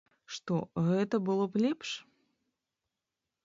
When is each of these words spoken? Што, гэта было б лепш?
Што, 0.35 0.55
гэта 0.87 1.15
было 1.29 1.45
б 1.55 1.63
лепш? 1.65 1.89